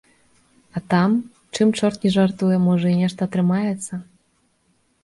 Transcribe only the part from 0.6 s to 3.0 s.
А там, чым чорт не жартуе, можа, і